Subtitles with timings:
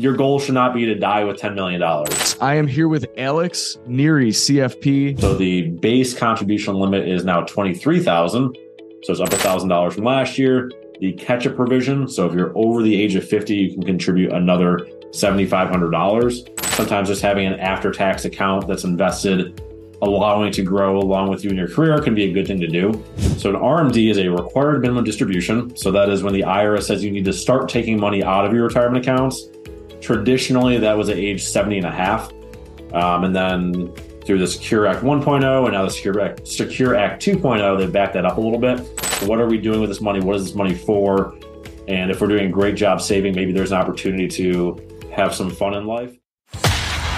[0.00, 1.82] your goal should not be to die with $10 million.
[2.40, 5.20] I am here with Alex Neri, CFP.
[5.20, 8.56] So the base contribution limit is now 23,000.
[9.02, 10.70] So it's up $1,000 from last year.
[11.00, 12.08] The catch up provision.
[12.08, 14.78] So if you're over the age of 50, you can contribute another
[15.10, 16.64] $7,500.
[16.74, 19.60] Sometimes just having an after tax account that's invested
[20.02, 22.66] allowing to grow along with you in your career can be a good thing to
[22.66, 23.04] do.
[23.36, 25.76] So, an RMD is a required minimum distribution.
[25.76, 28.54] So, that is when the IRS says you need to start taking money out of
[28.54, 29.50] your retirement accounts.
[30.00, 32.32] Traditionally, that was at age 70 and a half.
[32.92, 33.92] Um, and then
[34.24, 38.14] through the Secure Act 1.0 and now the Secure Act, Secure Act 2.0, they backed
[38.14, 38.80] that up a little bit.
[39.28, 40.20] What are we doing with this money?
[40.20, 41.34] What is this money for?
[41.88, 44.80] And if we're doing a great job saving, maybe there's an opportunity to
[45.12, 46.16] have some fun in life.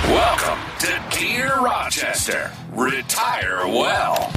[0.05, 2.51] Welcome to Dear Rochester.
[2.75, 4.33] Retire well.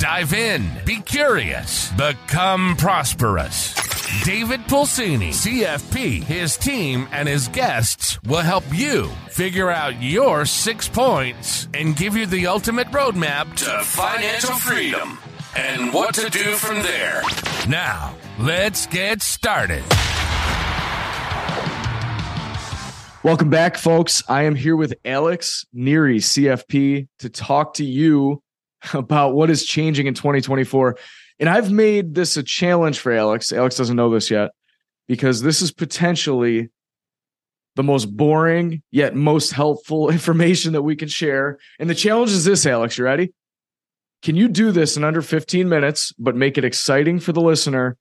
[0.00, 3.87] Dive in, be curious, become prosperous.
[4.24, 10.88] David Pulsini, CFP, his team, and his guests will help you figure out your six
[10.88, 15.18] points and give you the ultimate roadmap to financial freedom
[15.54, 17.22] and what to do from there.
[17.68, 19.84] Now, let's get started.
[23.22, 24.22] Welcome back, folks.
[24.26, 28.42] I am here with Alex Neri, CFP, to talk to you
[28.94, 30.96] about what is changing in 2024.
[31.40, 33.52] And I've made this a challenge for Alex.
[33.52, 34.50] Alex doesn't know this yet
[35.06, 36.68] because this is potentially
[37.76, 41.58] the most boring yet most helpful information that we can share.
[41.78, 43.32] And the challenge is this, Alex, you ready?
[44.22, 47.96] Can you do this in under 15 minutes, but make it exciting for the listener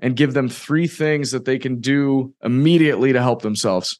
[0.00, 3.98] and give them three things that they can do immediately to help themselves?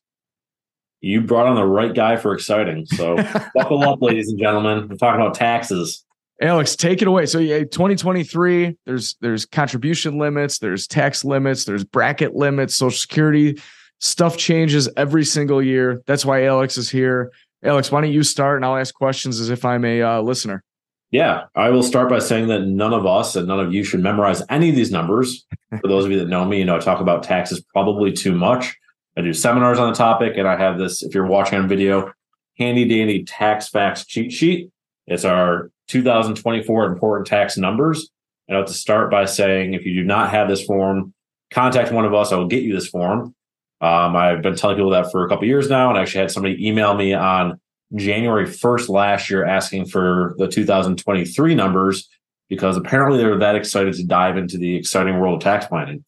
[1.00, 2.84] You brought on the right guy for exciting.
[2.86, 3.16] So
[3.54, 4.86] buckle up, ladies and gentlemen.
[4.88, 6.04] We're talking about taxes.
[6.42, 7.24] Alex, take it away.
[7.26, 13.60] So yeah, 2023, there's there's contribution limits, there's tax limits, there's bracket limits, social security
[14.00, 16.02] stuff changes every single year.
[16.06, 17.30] That's why Alex is here.
[17.62, 20.64] Alex, why don't you start and I'll ask questions as if I'm a uh, listener.
[21.12, 24.00] Yeah, I will start by saying that none of us and none of you should
[24.00, 25.46] memorize any of these numbers.
[25.80, 28.34] For those of you that know me, you know I talk about taxes probably too
[28.34, 28.76] much.
[29.16, 32.12] I do seminars on the topic, and I have this, if you're watching on video,
[32.58, 34.70] handy dandy tax facts cheat sheet.
[35.06, 38.10] It's our 2024 important tax numbers.
[38.48, 41.12] And I have to start by saying if you do not have this form,
[41.52, 42.32] contact one of us.
[42.32, 43.34] I will get you this form.
[43.80, 46.30] Um, I've been telling people that for a couple years now, and I actually had
[46.30, 47.60] somebody email me on
[47.94, 52.08] January 1st last year asking for the 2023 numbers
[52.48, 56.04] because apparently they were that excited to dive into the exciting world of tax planning.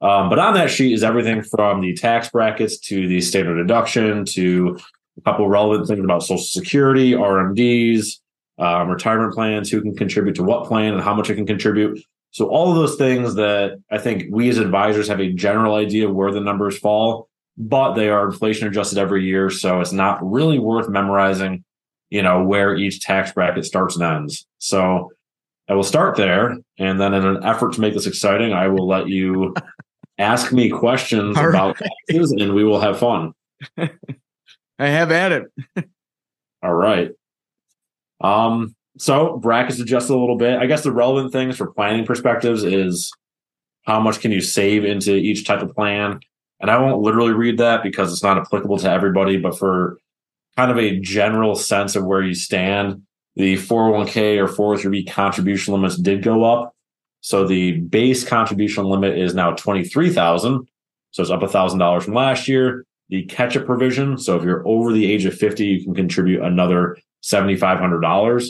[0.00, 4.24] Um, but on that sheet is everything from the tax brackets to the standard deduction
[4.26, 4.78] to
[5.16, 8.18] a couple relevant things about Social Security, RMDs,
[8.58, 11.98] um, retirement plans, who can contribute to what plan and how much it can contribute.
[12.30, 16.08] So all of those things that I think we as advisors have a general idea
[16.08, 19.48] of where the numbers fall, but they are inflation adjusted every year.
[19.50, 21.64] So it's not really worth memorizing,
[22.10, 24.46] you know, where each tax bracket starts and ends.
[24.58, 25.12] So
[25.68, 26.56] I will start there.
[26.78, 29.54] And then in an effort to make this exciting, I will let you
[30.18, 31.90] ask me questions All about right.
[32.08, 33.32] taxes and we will have fun.
[33.78, 35.44] I have at it.
[36.62, 37.12] All right.
[38.26, 40.58] Um, so brackets adjusted a little bit.
[40.58, 43.12] I guess the relevant things for planning perspectives is
[43.82, 46.20] how much can you save into each type of plan?
[46.60, 49.98] And I won't literally read that because it's not applicable to everybody, but for
[50.56, 53.02] kind of a general sense of where you stand,
[53.36, 56.74] the 401k or 403b contribution limits did go up.
[57.20, 60.66] So the base contribution limit is now 23,000.
[61.10, 62.86] So it's up $1,000 from last year.
[63.10, 64.18] The catch up provision.
[64.18, 68.48] So if you're over the age of 50, you can contribute another $7,500.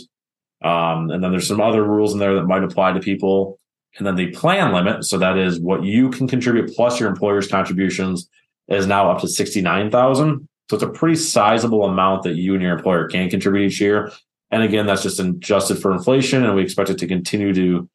[0.63, 3.59] Um, and then there's some other rules in there that might apply to people.
[3.99, 5.05] And then the plan limit.
[5.05, 8.29] So that is what you can contribute plus your employer's contributions
[8.69, 10.49] is now up to 69,000.
[10.69, 14.13] So it's a pretty sizable amount that you and your employer can contribute each year.
[14.51, 17.89] And again, that's just adjusted for inflation and we expect it to continue to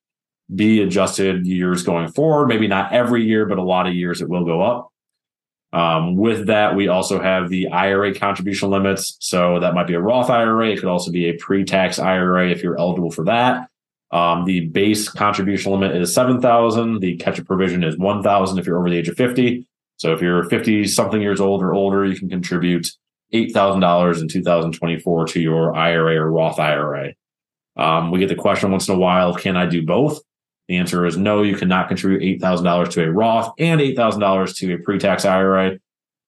[0.54, 2.48] be adjusted years going forward.
[2.48, 4.91] Maybe not every year, but a lot of years it will go up.
[5.74, 9.16] Um, with that, we also have the IRA contribution limits.
[9.20, 10.70] So that might be a Roth IRA.
[10.70, 13.70] It could also be a pre-tax IRA if you're eligible for that.
[14.12, 17.00] Um, the base contribution limit is 7,000.
[17.00, 19.66] The catch-up provision is 1,000 if you're over the age of 50.
[19.96, 22.88] So if you're 50 something years old or older, you can contribute
[23.34, 27.14] $8,000 in 2024 to your IRA or Roth IRA.
[27.78, 30.20] Um, we get the question once in a while, can I do both?
[30.72, 34.78] The answer is no, you cannot contribute $8,000 to a Roth and $8,000 to a
[34.78, 35.72] pre tax IRA.
[35.72, 35.82] It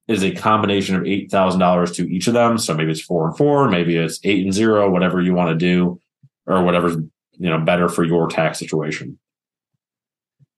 [0.09, 2.57] is a combination of $8,000 to each of them.
[2.57, 5.55] So maybe it's four and four, maybe it's eight and zero, whatever you want to
[5.55, 6.01] do,
[6.45, 6.97] or whatever's
[7.31, 9.17] you know better for your tax situation.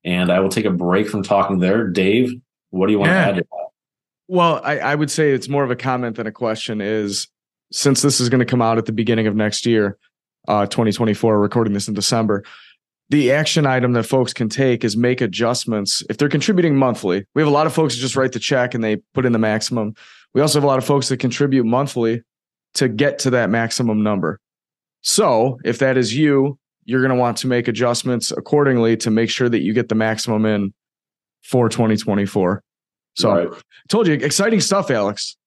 [0.04, 1.88] And I will take a break from talking there.
[1.88, 2.34] Dave,
[2.72, 3.22] what do you want yeah.
[3.22, 3.68] to add to that?
[4.28, 6.82] Well, I, I would say it's more of a comment than a question.
[6.82, 7.28] Is
[7.72, 10.00] since this is going to come out at the beginning of next year,
[10.48, 12.44] uh, 2024, recording this in December,
[13.10, 17.26] the action item that folks can take is make adjustments if they're contributing monthly.
[17.36, 19.32] We have a lot of folks that just write the check and they put in
[19.32, 19.94] the maximum.
[20.34, 22.24] We also have a lot of folks that contribute monthly
[22.76, 24.40] to get to that maximum number.
[25.02, 29.30] So if that is you, you're going to want to make adjustments accordingly to make
[29.30, 30.74] sure that you get the maximum in
[31.44, 32.64] for 2024.
[33.16, 33.48] So right.
[33.52, 35.38] I told you, exciting stuff, Alex.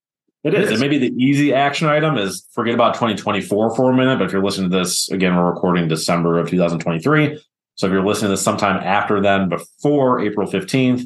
[0.45, 0.71] It is.
[0.71, 4.19] And maybe the easy action item is forget about 2024 for a minute.
[4.19, 7.43] But if you're listening to this, again, we're recording December of 2023.
[7.75, 11.05] So if you're listening to this sometime after then, before April 15th,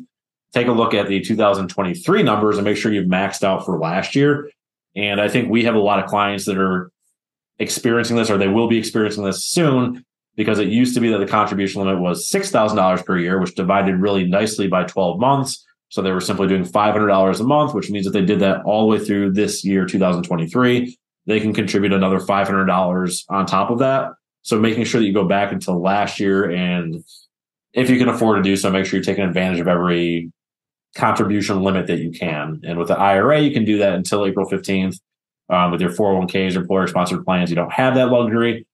[0.52, 4.14] take a look at the 2023 numbers and make sure you've maxed out for last
[4.14, 4.50] year.
[4.94, 6.90] And I think we have a lot of clients that are
[7.58, 10.04] experiencing this or they will be experiencing this soon
[10.36, 13.96] because it used to be that the contribution limit was $6,000 per year, which divided
[13.96, 15.66] really nicely by 12 months.
[15.92, 18.80] So they were simply doing $500 a month, which means that they did that all
[18.80, 20.96] the way through this year, 2023.
[21.26, 24.12] They can contribute another $500 on top of that.
[24.40, 27.04] So making sure that you go back until last year and
[27.74, 30.32] if you can afford to do so, make sure you're taking advantage of every
[30.94, 32.62] contribution limit that you can.
[32.64, 34.98] And with the IRA, you can do that until April 15th.
[35.50, 38.66] Um, with your 401ks, or employer sponsored plans, you don't have that luxury,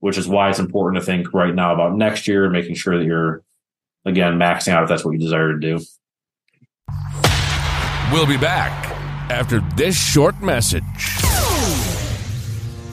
[0.00, 2.98] which is why it's important to think right now about next year, and making sure
[2.98, 3.44] that you're,
[4.04, 5.78] again, maxing out if that's what you desire to do.
[8.12, 8.90] We'll be back
[9.30, 11.16] after this short message.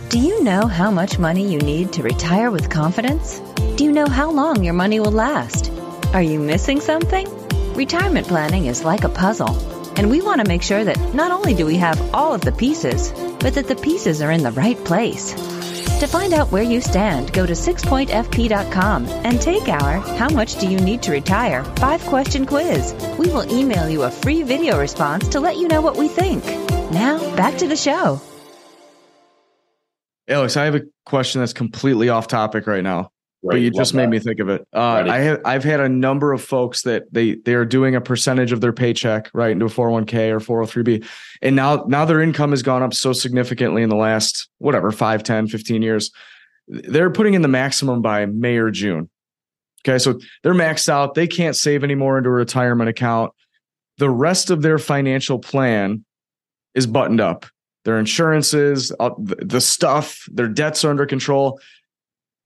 [0.10, 3.40] Do you know how much money you need to retire with confidence?
[3.76, 5.70] Do you know how long your money will last?
[6.14, 7.28] Are you missing something?
[7.76, 9.56] Retirement planning is like a puzzle,
[9.98, 12.54] and we want to make sure that not only do we have all of the
[12.54, 15.34] pieces, but that the pieces are in the right place.
[16.02, 20.68] To find out where you stand, go to sixpointfp.com and take our How Much Do
[20.68, 21.64] You Need to Retire?
[21.76, 22.96] five question quiz.
[23.20, 26.44] We will email you a free video response to let you know what we think.
[26.92, 28.20] Now, back to the show.
[30.28, 33.12] Alex, I have a question that's completely off topic right now.
[33.44, 34.10] Right, but you just made that.
[34.10, 34.68] me think of it.
[34.72, 38.02] Uh, I have I've had a number of folks that they they are doing a
[38.02, 41.08] percentage of their paycheck right into a 401k or 403b,
[41.42, 45.24] and now now their income has gone up so significantly in the last whatever 5,
[45.24, 46.12] 10, 15 years.
[46.68, 49.10] They're putting in the maximum by May or June.
[49.84, 51.16] Okay, so they're maxed out.
[51.16, 53.32] They can't save anymore into a retirement account.
[53.98, 56.06] The rest of their financial plan
[56.76, 57.48] is buttoned up.
[57.86, 61.60] Their insurances, uh, the stuff, their debts are under control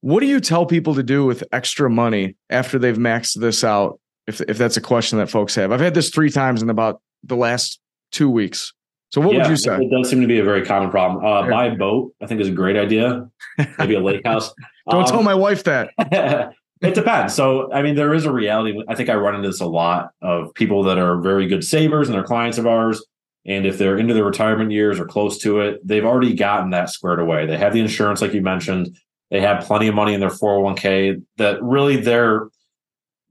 [0.06, 4.00] what do you tell people to do with extra money after they've maxed this out?
[4.28, 7.02] If if that's a question that folks have, I've had this three times in about
[7.24, 7.80] the last
[8.12, 8.72] two weeks.
[9.10, 9.78] So what yeah, would you say?
[9.78, 11.26] It does seem to be a very common problem.
[11.26, 13.28] Uh, buy a boat, I think, is a great idea.
[13.80, 14.54] Maybe a lake house.
[14.92, 15.90] Don't um, tell my wife that.
[15.98, 17.34] it depends.
[17.34, 18.80] So, I mean, there is a reality.
[18.88, 22.10] I think I run into this a lot of people that are very good savers
[22.10, 23.04] and they're clients of ours.
[23.48, 26.92] And if they're into their retirement years or close to it, they've already gotten that
[26.92, 27.48] squared away.
[27.48, 28.96] They have the insurance, like you mentioned.
[29.36, 32.48] They have plenty of money in their 401k that really they're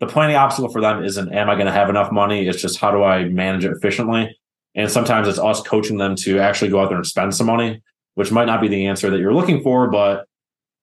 [0.00, 2.46] the planning obstacle for them isn't am I going to have enough money?
[2.46, 4.38] It's just how do I manage it efficiently?
[4.74, 7.82] And sometimes it's us coaching them to actually go out there and spend some money,
[8.16, 10.26] which might not be the answer that you're looking for, but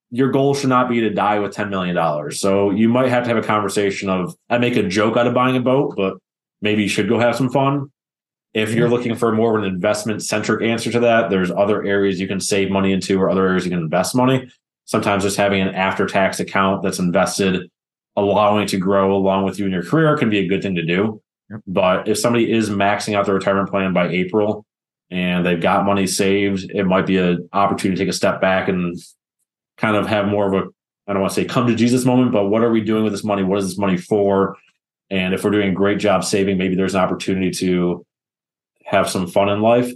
[0.10, 2.32] your goal should not be to die with $10 million.
[2.32, 5.36] So you might have to have a conversation of I make a joke out of
[5.36, 6.16] buying a boat, but
[6.64, 7.92] maybe you should go have some fun.
[8.56, 8.96] If you're mm-hmm.
[8.96, 12.40] looking for more of an investment centric answer to that, there's other areas you can
[12.40, 14.50] save money into or other areas you can invest money
[14.92, 17.72] sometimes just having an after tax account that's invested,
[18.18, 20.84] allowing to grow along with you in your career can be a good thing to
[20.86, 21.22] do.
[21.50, 21.62] Yep.
[21.66, 24.66] But if somebody is maxing out their retirement plan by April
[25.10, 28.68] and they've got money saved, it might be an opportunity to take a step back
[28.68, 29.00] and
[29.78, 30.68] kind of have more of a,
[31.08, 33.14] I don't want to say come to Jesus moment, but what are we doing with
[33.14, 33.44] this money?
[33.44, 34.58] What is this money for?
[35.10, 38.06] And if we're doing a great job saving, maybe there's an opportunity to
[38.84, 39.90] have some fun in life.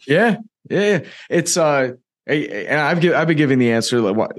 [0.06, 0.36] yeah.
[0.70, 1.00] Yeah.
[1.28, 1.92] It's uh
[2.26, 4.32] and I've I've been giving the answer what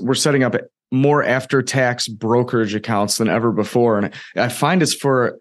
[0.00, 0.56] we're setting up
[0.90, 5.38] more after tax brokerage accounts than ever before, and I find it's for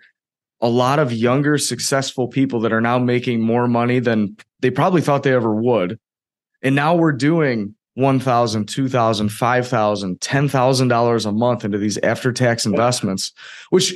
[0.61, 5.01] a lot of younger successful people that are now making more money than they probably
[5.01, 5.99] thought they ever would,
[6.61, 11.65] and now we're doing one thousand, two thousand, five thousand, ten thousand dollars a month
[11.65, 13.31] into these after tax investments,
[13.71, 13.95] which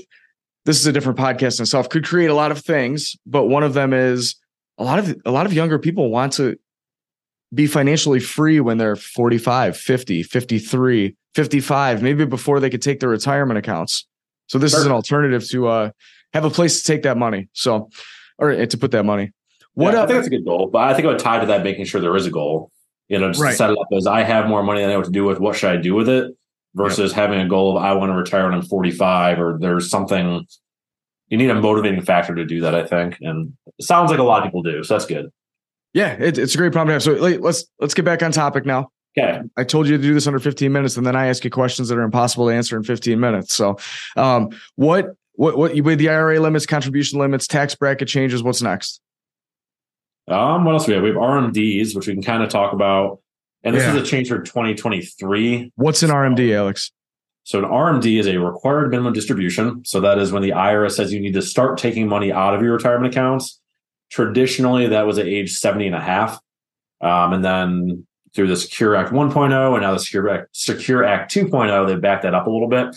[0.65, 3.63] this is a different podcast in itself could create a lot of things, but one
[3.63, 4.35] of them is
[4.77, 6.57] a lot of a lot of younger people want to
[7.53, 13.09] be financially free when they're 45, 50, 53, 55, maybe before they could take their
[13.09, 14.07] retirement accounts.
[14.47, 14.81] So this sure.
[14.81, 15.91] is an alternative to uh,
[16.33, 17.49] have a place to take that money.
[17.53, 17.89] So,
[18.37, 19.31] or uh, to put that money.
[19.73, 21.45] What yeah, I think that's a good goal, but I think I would tie to
[21.47, 22.71] that making sure there is a goal.
[23.07, 23.55] You know, just right.
[23.55, 25.39] set it up as I have more money than I know what to do with.
[25.39, 26.33] What should I do with it?
[26.73, 27.17] Versus yep.
[27.17, 30.45] having a goal of I want to retire when I'm 45, or there's something
[31.27, 33.17] you need a motivating factor to do that, I think.
[33.21, 34.83] And it sounds like a lot of people do.
[34.83, 35.31] So that's good.
[35.93, 37.03] Yeah, it, it's a great problem to have.
[37.03, 38.91] So let's let's get back on topic now.
[39.17, 39.41] Okay.
[39.57, 41.89] I told you to do this under 15 minutes, and then I ask you questions
[41.89, 43.53] that are impossible to answer in 15 minutes.
[43.53, 43.77] So,
[44.15, 48.41] um, what what what with the IRA limits, contribution limits, tax bracket changes?
[48.41, 49.01] What's next?
[50.29, 51.03] Um, what else we have?
[51.03, 53.19] We have RMDs, which we can kind of talk about.
[53.63, 53.95] And this Yeah.
[53.95, 55.71] is a change for 2023.
[55.75, 56.91] What's an RMD, Alex?
[57.43, 59.83] So an RMD is a required minimum distribution.
[59.83, 62.61] So that is when the IRS says you need to start taking money out of
[62.61, 63.59] your retirement accounts.
[64.11, 66.39] Traditionally, that was at age 70 and a half.
[66.99, 71.33] Um, and then through the Secure Act 1.0 and now the Secure Act, Secure Act
[71.33, 72.95] 2.0, they backed that up a little bit.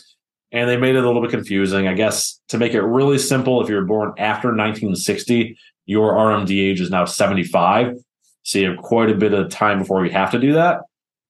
[0.53, 1.89] And they made it a little bit confusing.
[1.89, 5.57] I guess to make it really simple, if you're born after 1960,
[5.87, 7.97] your RMD age is now 75.
[8.43, 10.83] So you have quite a bit of time before you have to do that.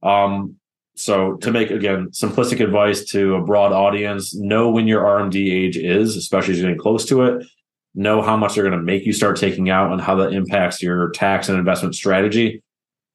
[0.02, 0.56] Um,
[0.96, 5.76] so to make again simplistic advice to a broad audience, know when your RMD age
[5.76, 7.46] is, especially as you're getting close to it.
[7.94, 10.82] Know how much they're going to make you start taking out and how that impacts
[10.82, 12.62] your tax and investment strategy.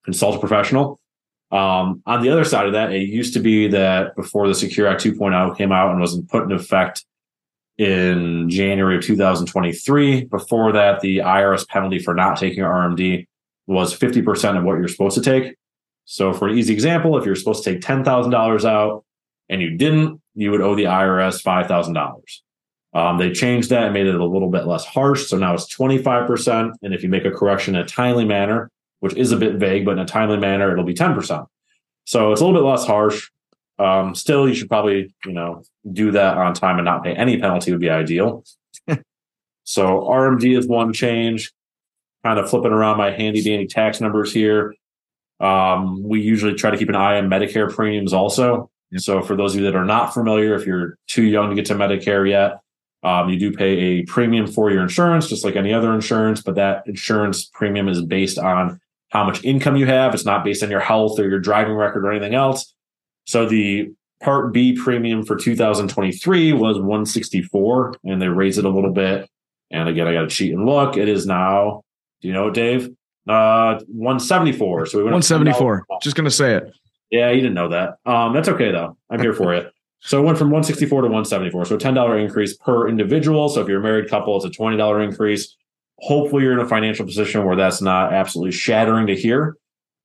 [0.06, 1.00] Consult a professional.
[1.52, 4.88] Um, on the other side of that, it used to be that before the Secure
[4.88, 7.04] Act 2.0 came out and was put in effect
[7.78, 10.26] in January of 2023.
[10.26, 13.26] Before that, the IRS penalty for not taking RMD
[13.68, 15.56] was 50% of what you're supposed to take.
[16.06, 19.06] So, for an easy example, if you're supposed to take $10,000 out
[19.48, 22.22] and you didn't, you would owe the IRS $5,000.
[22.94, 25.28] Um, they changed that and made it a little bit less harsh.
[25.28, 26.74] So now it's 25%.
[26.82, 29.86] And if you make a correction in a timely manner, which is a bit vague,
[29.86, 31.46] but in a timely manner, it'll be 10%.
[32.06, 33.30] So it's a little bit less harsh.
[33.78, 37.40] Um, still, you should probably, you know, do that on time and not pay any
[37.40, 38.44] penalty would be ideal.
[39.64, 41.54] so RMD is one change.
[42.24, 44.74] Kind of flipping around my handy dandy tax numbers here.
[45.40, 48.70] Um, we usually try to keep an eye on Medicare premiums also.
[48.98, 51.68] So for those of you that are not familiar, if you're too young to get
[51.68, 52.60] to Medicare yet,
[53.04, 56.56] um, you do pay a premium for your insurance, just like any other insurance, but
[56.56, 58.80] that insurance premium is based on
[59.10, 60.14] how much income you have.
[60.14, 62.74] It's not based on your health or your driving record or anything else.
[63.26, 63.92] So the
[64.22, 69.30] Part B premium for 2023 was 164, and they raised it a little bit.
[69.72, 70.98] And again, I got to cheat and look.
[70.98, 71.84] It is now,
[72.22, 72.90] do you know it, Dave?
[73.28, 74.88] Uh, 174.
[74.88, 75.86] So we went 174.
[76.02, 76.74] Just gonna say it.
[77.12, 77.98] yeah, you didn't know that.
[78.06, 78.98] Um, that's okay though.
[79.10, 79.70] I'm here for you.
[80.02, 81.66] So it went from 164 to 174.
[81.66, 83.50] So a $10 increase per individual.
[83.50, 85.56] So if you're a married couple, it's a $20 increase.
[85.98, 89.58] Hopefully you're in a financial position where that's not absolutely shattering to hear.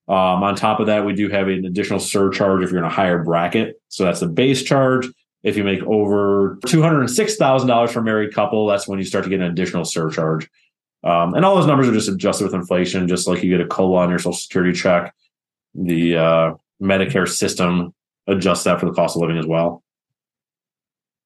[0.08, 2.90] Um, on top of that, we do have an additional surcharge if you're in a
[2.90, 3.80] higher bracket.
[3.88, 5.08] So that's the base charge.
[5.42, 9.40] If you make over $206,000 for a married couple, that's when you start to get
[9.40, 10.48] an additional surcharge.
[11.04, 13.68] Um, and all those numbers are just adjusted with inflation, just like you get a
[13.68, 15.14] COLA on your social security check.
[15.74, 17.94] The uh, Medicare system
[18.26, 19.82] adjusts that for the cost of living as well.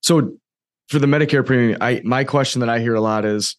[0.02, 0.36] So
[0.88, 3.56] for the Medicare premium, I my question that I hear a lot is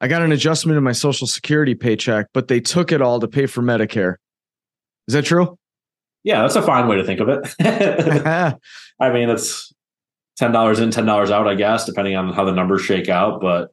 [0.00, 3.28] I got an adjustment in my social security paycheck, but they took it all to
[3.28, 4.16] pay for Medicare.
[5.08, 5.58] Is that true?
[6.24, 7.54] Yeah, that's a fine way to think of it.
[9.00, 9.72] I mean, it's
[10.36, 13.40] ten dollars in, ten dollars out, I guess, depending on how the numbers shake out.
[13.40, 13.70] But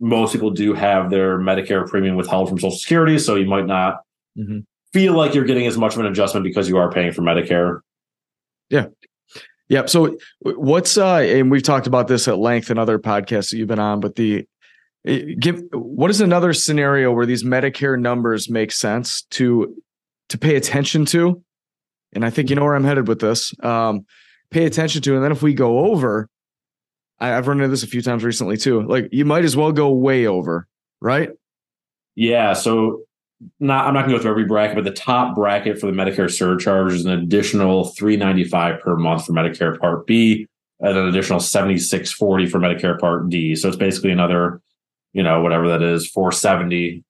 [0.00, 4.00] most people do have their Medicare premium withheld from Social Security, so you might not
[4.38, 4.64] Mhm.
[4.92, 7.80] feel like you're getting as much of an adjustment because you are paying for Medicare.
[9.68, 9.90] Yep.
[9.90, 13.68] So what's uh and we've talked about this at length in other podcasts that you've
[13.68, 14.46] been on, but the
[15.06, 19.76] eh, give what is another scenario where these Medicare numbers make sense to
[20.30, 21.42] to pay attention to?
[22.14, 23.52] And I think you know where I'm headed with this.
[23.62, 24.06] Um,
[24.50, 26.30] pay attention to, and then if we go over,
[27.20, 28.82] I, I've run into this a few times recently too.
[28.82, 30.66] Like you might as well go way over,
[31.00, 31.28] right?
[32.14, 33.02] Yeah, so
[33.60, 36.30] not I'm not gonna go through every bracket, but the top bracket for the Medicare
[36.30, 40.46] surcharge is an additional 395 per month for Medicare Part B
[40.80, 43.54] and an additional 7640 for Medicare Part D.
[43.56, 44.60] So it's basically another,
[45.12, 47.04] you know, whatever that is, 470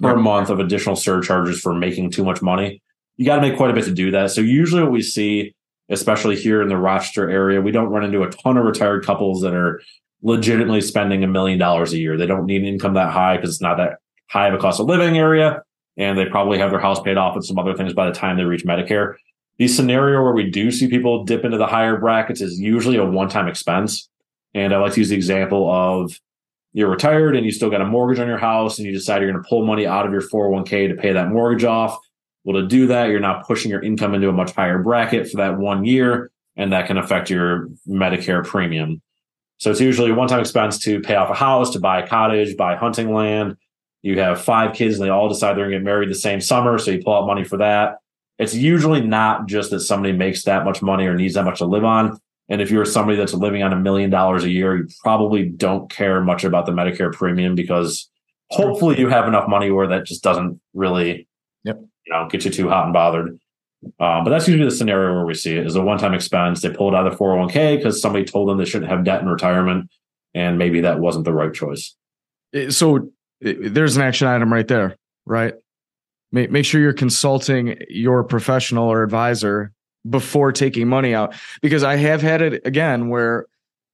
[0.00, 2.82] per month of additional surcharges for making too much money.
[3.16, 4.30] You got to make quite a bit to do that.
[4.30, 5.54] So usually what we see,
[5.90, 9.42] especially here in the Rochester area, we don't run into a ton of retired couples
[9.42, 9.82] that are
[10.22, 12.16] legitimately spending a million dollars a year.
[12.16, 13.98] They don't need income that high because it's not that
[14.30, 15.62] high of a cost of living area.
[15.96, 18.36] And they probably have their house paid off and some other things by the time
[18.36, 19.16] they reach Medicare.
[19.58, 23.04] The scenario where we do see people dip into the higher brackets is usually a
[23.04, 24.08] one time expense.
[24.54, 26.18] And I like to use the example of
[26.72, 29.30] you're retired and you still got a mortgage on your house and you decide you're
[29.30, 31.98] going to pull money out of your 401k to pay that mortgage off.
[32.44, 35.38] Well, to do that, you're now pushing your income into a much higher bracket for
[35.38, 39.02] that one year, and that can affect your Medicare premium.
[39.58, 42.08] So it's usually a one time expense to pay off a house, to buy a
[42.08, 43.56] cottage, buy hunting land.
[44.02, 46.40] You have five kids and they all decide they're going to get married the same
[46.40, 46.78] summer.
[46.78, 47.98] So you pull out money for that.
[48.38, 51.66] It's usually not just that somebody makes that much money or needs that much to
[51.66, 52.18] live on.
[52.48, 55.90] And if you're somebody that's living on a million dollars a year, you probably don't
[55.90, 58.10] care much about the Medicare premium because
[58.50, 61.28] hopefully you have enough money where that just doesn't really,
[61.62, 61.78] yep.
[62.06, 63.38] you know, get you too hot and bothered.
[63.98, 66.60] Um, but that's usually the scenario where we see it is a one-time expense.
[66.60, 69.22] They pull it out of the 401k because somebody told them they shouldn't have debt
[69.22, 69.90] in retirement,
[70.34, 71.94] and maybe that wasn't the right choice.
[72.70, 75.54] So there's an action item right there, right?
[76.32, 79.72] Make make sure you're consulting your professional or advisor
[80.08, 83.46] before taking money out because I have had it again where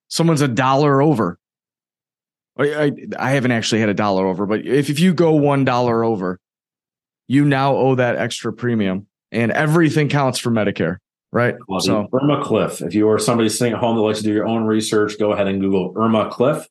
[0.08, 1.38] someone's a dollar over.
[2.58, 5.64] I, I, I haven't actually had a dollar over, but if, if you go one
[5.64, 6.38] dollar over,
[7.28, 10.98] you now owe that extra premium and everything counts for Medicare,
[11.32, 11.54] right?
[11.68, 12.82] Well, so IRMAA Cliff.
[12.82, 15.32] If you are somebody sitting at home that likes to do your own research, go
[15.32, 16.66] ahead and Google IRMAA Cliff.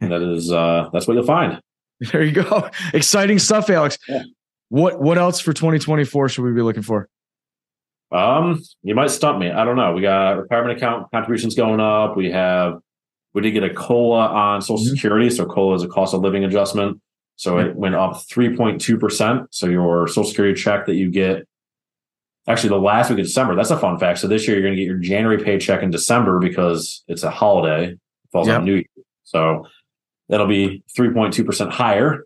[0.00, 1.60] And that is uh that's what you'll find.
[2.12, 2.68] There you go.
[2.92, 3.96] Exciting stuff, Alex.
[4.06, 4.24] Yeah.
[4.68, 7.08] What what else for 2024 should we be looking for?
[8.12, 9.50] Um, you might stump me.
[9.50, 9.92] I don't know.
[9.92, 12.16] We got retirement account contributions going up.
[12.16, 12.80] We have
[13.32, 14.94] we did get a COLA on Social mm-hmm.
[14.94, 15.30] Security.
[15.30, 17.00] So COLA is a cost of living adjustment.
[17.36, 17.68] So mm-hmm.
[17.68, 19.46] it went up 3.2%.
[19.50, 21.46] So your Social Security check that you get
[22.48, 24.20] actually the last week of December, that's a fun fact.
[24.20, 27.30] So this year you're going to get your January paycheck in December because it's a
[27.30, 27.98] holiday, it
[28.32, 28.60] falls yep.
[28.60, 28.84] on New Year.
[29.24, 29.66] So
[30.28, 32.24] that'll be 3.2% higher.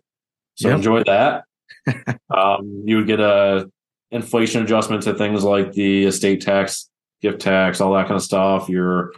[0.55, 0.77] So yep.
[0.77, 1.43] enjoy that.
[2.29, 3.69] um, you would get a
[4.11, 6.89] inflation adjustment to things like the estate tax,
[7.21, 8.69] gift tax, all that kind of stuff.
[8.69, 9.13] Your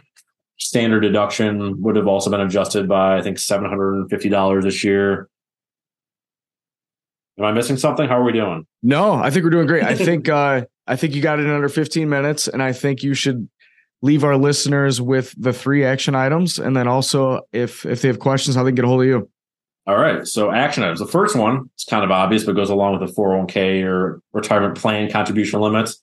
[0.58, 4.64] standard deduction would have also been adjusted by I think seven hundred and fifty dollars
[4.64, 5.28] this year.
[7.38, 8.08] Am I missing something?
[8.08, 8.64] How are we doing?
[8.82, 9.82] No, I think we're doing great.
[9.82, 13.02] I think uh, I think you got it in under 15 minutes, and I think
[13.02, 13.48] you should
[14.04, 18.18] leave our listeners with the three action items, and then also if if they have
[18.18, 19.28] questions, how they can get a hold of you.
[19.86, 20.26] All right.
[20.26, 21.00] So action items.
[21.00, 24.76] The first one, it's kind of obvious, but goes along with the 401k or retirement
[24.76, 26.02] plan contribution limits.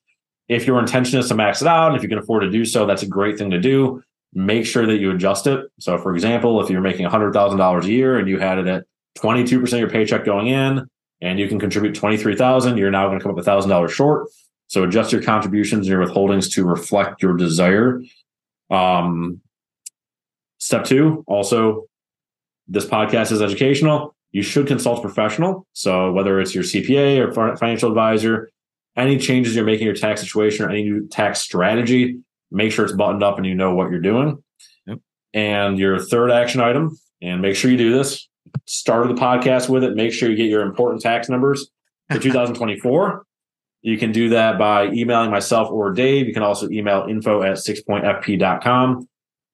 [0.50, 2.66] If your intention is to max it out, and if you can afford to do
[2.66, 4.02] so, that's a great thing to do.
[4.34, 5.66] Make sure that you adjust it.
[5.80, 8.86] So, for example, if you're making $100,000 a year and you had it at
[9.20, 10.88] 22% of your paycheck going in,
[11.22, 14.28] and you can contribute 23,000, you're now going to come up $1,000 short.
[14.72, 18.02] So adjust your contributions and your withholdings to reflect your desire.
[18.70, 19.42] Um,
[20.60, 21.88] step two, also
[22.70, 24.16] this podcast is educational.
[24.32, 25.68] You should consult a professional.
[25.74, 28.50] So whether it's your CPA or financial advisor,
[28.96, 32.94] any changes you're making your tax situation or any new tax strategy, make sure it's
[32.94, 34.42] buttoned up and you know what you're doing.
[34.86, 35.00] Yep.
[35.34, 38.26] And your third action item, and make sure you do this.
[38.68, 39.98] Start the podcast with it.
[39.98, 41.70] Make sure you get your important tax numbers
[42.10, 43.26] for 2024.
[43.82, 46.28] You can do that by emailing myself or Dave.
[46.28, 49.08] You can also email info at sixpointfp.com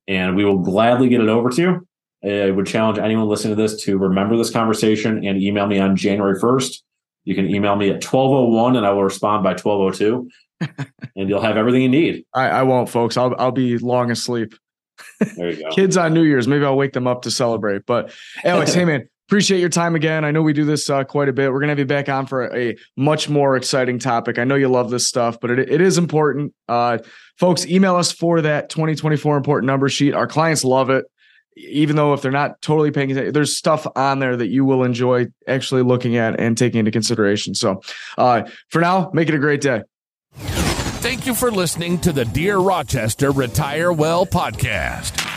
[0.08, 1.88] and we will gladly get it over to you.
[2.24, 5.96] I would challenge anyone listening to this to remember this conversation and email me on
[5.96, 6.82] January 1st.
[7.24, 10.30] You can email me at 1201 and I will respond by 1202
[11.16, 12.26] and you'll have everything you need.
[12.34, 13.18] I, I won't, folks.
[13.18, 14.56] I'll, I'll be long asleep.
[15.20, 15.70] There you go.
[15.76, 16.48] Kids on New Year's.
[16.48, 17.86] Maybe I'll wake them up to celebrate.
[17.86, 18.12] But
[18.44, 20.24] Alex, hey man, appreciate your time again.
[20.24, 21.52] I know we do this uh, quite a bit.
[21.52, 24.40] We're going to have you back on for a, a, much more exciting topic.
[24.40, 26.54] I know you love this stuff, but it, it is important.
[26.68, 27.00] Uh,
[27.38, 30.14] folks, email us for that 2024 important number sheet.
[30.14, 31.06] Our clients love it
[31.58, 34.84] even though if they're not totally paying attention, there's stuff on there that you will
[34.84, 37.56] enjoy actually looking at and taking into consideration.
[37.56, 37.82] So,
[38.18, 39.82] uh, for now, make it a great day.
[40.36, 45.37] Thank you for listening to the Dear Rochester Retire Well podcast.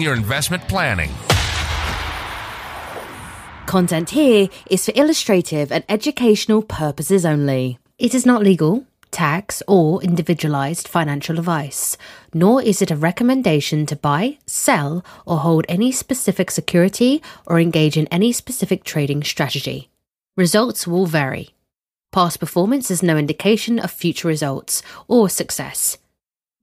[0.00, 1.10] your investment planning.
[3.66, 7.78] Content here is for illustrative and educational purposes only.
[7.98, 11.98] It is not legal, tax, or individualized financial advice,
[12.32, 17.98] nor is it a recommendation to buy, sell, or hold any specific security or engage
[17.98, 19.90] in any specific trading strategy.
[20.36, 21.50] Results will vary.
[22.10, 25.98] Past performance is no indication of future results or success.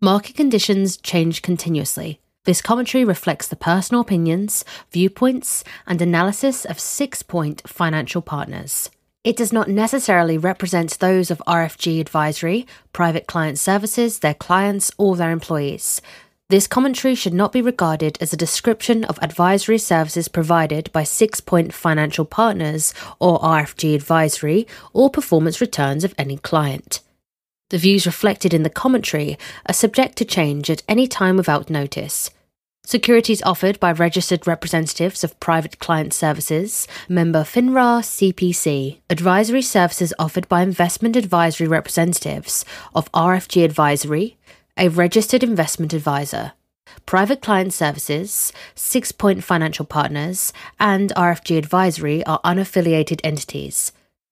[0.01, 7.23] Market conditions change continuously this commentary reflects the personal opinions, viewpoints, and analysis of Six
[7.23, 8.89] Point Financial Partners.
[9.23, 15.15] It does not necessarily represent those of RFG Advisory, private client services, their clients, or
[15.15, 15.99] their employees.
[16.47, 21.41] This commentary should not be regarded as a description of advisory services provided by Six
[21.41, 26.99] Point Financial Partners or RFG Advisory or performance returns of any client.
[27.69, 32.29] The views reflected in the commentary are subject to change at any time without notice.
[32.85, 38.99] Securities offered by registered representatives of private client services, member FINRA SIPC.
[39.09, 44.37] Advisory services offered by investment advisory representatives of RFG Advisory,
[44.77, 46.51] a registered investment advisor.
[47.07, 53.91] Private Client Services, Six Point Financial Partners, and RFG Advisory are unaffiliated entities.